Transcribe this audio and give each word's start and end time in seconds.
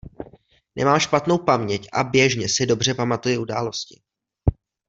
Nemám 0.75 0.99
špatnou 0.99 1.37
paměť 1.37 1.87
a 1.93 2.03
běžně 2.03 2.49
si 2.49 2.65
dobře 2.65 2.93
pamatuji 2.93 3.37
události. 3.37 4.01